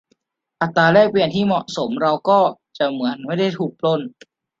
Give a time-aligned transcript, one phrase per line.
[0.61, 2.39] อัตราแลกเปลี่ยนที่เหมาะสมเราก็
[2.77, 4.01] จะเหมือนไม่ได้ถูกปล้น